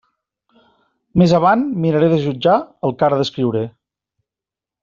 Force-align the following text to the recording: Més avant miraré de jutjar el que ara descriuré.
Més 1.23 1.35
avant 1.41 1.67
miraré 1.85 2.09
de 2.15 2.19
jutjar 2.25 2.57
el 2.89 2.97
que 2.99 3.09
ara 3.11 3.23
descriuré. 3.23 3.63